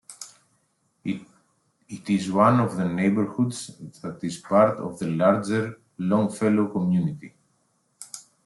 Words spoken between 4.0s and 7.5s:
that is part of the larger Longfellow community.